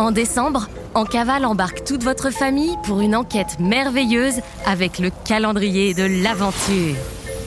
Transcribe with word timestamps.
En 0.00 0.12
décembre, 0.12 0.70
En 0.94 1.04
Cavale 1.04 1.44
embarque 1.44 1.84
toute 1.84 2.02
votre 2.04 2.30
famille 2.30 2.74
pour 2.84 3.02
une 3.02 3.14
enquête 3.14 3.60
merveilleuse 3.60 4.40
avec 4.64 4.98
le 4.98 5.10
calendrier 5.26 5.92
de 5.92 6.04
l'aventure. 6.24 6.96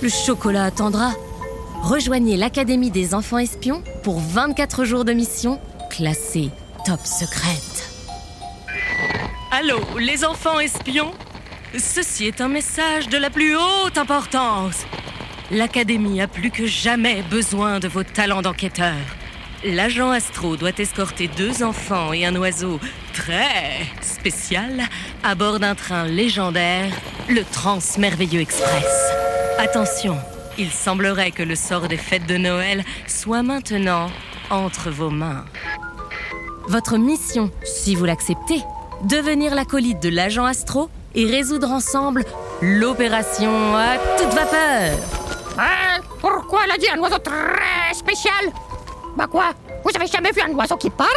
Le 0.03 0.07
chocolat 0.07 0.65
attendra. 0.65 1.13
Rejoignez 1.81 2.37
l'Académie 2.37 2.91
des 2.91 3.15
enfants 3.15 3.39
espions 3.39 3.81
pour 4.03 4.19
24 4.19 4.85
jours 4.85 5.03
de 5.03 5.13
mission 5.13 5.59
classée 5.89 6.51
top 6.85 6.99
secrète. 7.03 7.89
Allô, 9.49 9.79
les 9.99 10.23
enfants 10.23 10.59
espions? 10.59 11.11
Ceci 11.75 12.27
est 12.27 12.39
un 12.39 12.49
message 12.49 13.09
de 13.09 13.17
la 13.17 13.31
plus 13.31 13.55
haute 13.55 13.97
importance. 13.97 14.85
L'Académie 15.49 16.21
a 16.21 16.27
plus 16.27 16.51
que 16.51 16.67
jamais 16.67 17.23
besoin 17.23 17.79
de 17.79 17.87
vos 17.87 18.03
talents 18.03 18.43
d'enquêteur. 18.43 18.93
L'agent 19.65 20.11
Astro 20.11 20.57
doit 20.57 20.77
escorter 20.77 21.29
deux 21.29 21.63
enfants 21.63 22.11
et 22.11 22.25
un 22.25 22.35
oiseau 22.35 22.81
très 23.13 23.87
spécial 24.01 24.83
à 25.23 25.35
bord 25.35 25.59
d'un 25.59 25.73
train 25.73 26.03
légendaire, 26.05 26.91
le 27.29 27.45
Transmerveilleux 27.45 28.41
Express. 28.41 29.13
Attention, 29.57 30.17
il 30.57 30.69
semblerait 30.69 31.31
que 31.31 31.43
le 31.43 31.55
sort 31.55 31.87
des 31.87 31.95
fêtes 31.95 32.27
de 32.27 32.35
Noël 32.35 32.83
soit 33.07 33.41
maintenant 33.41 34.11
entre 34.49 34.89
vos 34.89 35.09
mains. 35.09 35.45
Votre 36.67 36.97
mission, 36.97 37.49
si 37.63 37.95
vous 37.95 38.03
l'acceptez, 38.03 38.61
devenir 39.05 39.55
l'acolyte 39.55 40.01
de 40.01 40.09
l'agent 40.09 40.43
Astro 40.43 40.89
et 41.15 41.25
résoudre 41.25 41.71
ensemble 41.71 42.25
l'opération 42.61 43.77
à 43.77 43.97
toute 44.17 44.33
vapeur. 44.33 44.97
Hein 45.57 46.01
Pourquoi 46.19 46.63
elle 46.65 46.71
a 46.71 46.77
dit 46.77 46.89
un 46.89 46.99
oiseau 46.99 47.19
très 47.19 47.93
spécial? 47.93 48.51
Quoi 49.27 49.53
Vous 49.83 49.91
avez 49.95 50.07
jamais 50.07 50.31
vu 50.31 50.41
un 50.41 50.53
oiseau 50.53 50.75
qui 50.75 50.89
parle 50.89 51.07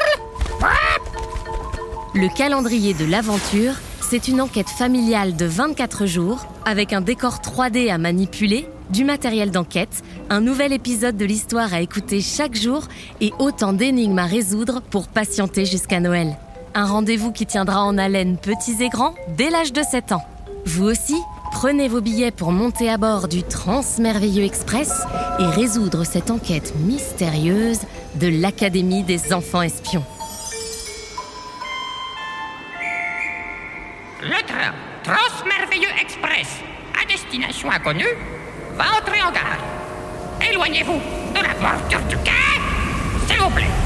Le 2.14 2.28
calendrier 2.34 2.94
de 2.94 3.04
l'aventure, 3.04 3.72
c'est 4.00 4.28
une 4.28 4.40
enquête 4.40 4.68
familiale 4.68 5.34
de 5.34 5.46
24 5.46 6.06
jours 6.06 6.46
avec 6.64 6.92
un 6.92 7.00
décor 7.00 7.38
3D 7.42 7.92
à 7.92 7.98
manipuler, 7.98 8.68
du 8.90 9.04
matériel 9.04 9.50
d'enquête, 9.50 10.02
un 10.30 10.40
nouvel 10.40 10.72
épisode 10.72 11.16
de 11.16 11.24
l'histoire 11.24 11.74
à 11.74 11.80
écouter 11.80 12.20
chaque 12.20 12.54
jour 12.54 12.84
et 13.20 13.32
autant 13.38 13.72
d'énigmes 13.72 14.18
à 14.18 14.26
résoudre 14.26 14.80
pour 14.80 15.08
patienter 15.08 15.64
jusqu'à 15.64 15.98
Noël. 15.98 16.36
Un 16.74 16.86
rendez-vous 16.86 17.32
qui 17.32 17.46
tiendra 17.46 17.82
en 17.82 17.98
haleine 17.98 18.36
petits 18.36 18.82
et 18.82 18.88
grands 18.88 19.14
dès 19.36 19.50
l'âge 19.50 19.72
de 19.72 19.82
7 19.82 20.12
ans. 20.12 20.24
Vous 20.64 20.84
aussi, 20.84 21.16
prenez 21.52 21.88
vos 21.88 22.00
billets 22.00 22.30
pour 22.30 22.52
monter 22.52 22.91
à 22.91 22.98
bord 22.98 23.28
du 23.28 23.42
Transmerveilleux 23.42 24.44
Express 24.44 24.91
et 25.38 25.46
résoudre 25.46 26.04
cette 26.04 26.30
enquête 26.30 26.74
mystérieuse 26.80 27.80
de 28.17 28.28
l'Académie 28.28 29.03
des 29.03 29.33
enfants 29.33 29.62
espions. 29.62 30.05
Le 34.22 34.42
train 34.47 34.72
Transmerveilleux 35.03 35.89
Express 36.00 36.61
à 37.00 37.06
destination 37.06 37.70
inconnue 37.70 38.05
va 38.75 38.84
entrer 38.98 39.22
en 39.22 39.31
gare. 39.31 39.59
Éloignez-vous 40.50 41.00
de 41.34 41.42
la 41.42 41.55
bordure 41.55 42.00
du 42.09 42.17
quai, 42.19 42.33
s'il 43.28 43.39
vous 43.39 43.50
plaît. 43.50 43.85